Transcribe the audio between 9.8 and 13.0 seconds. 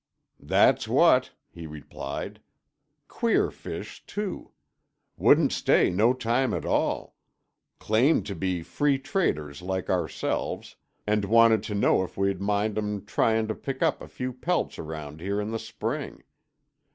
ourselves, and wanted to know if we minded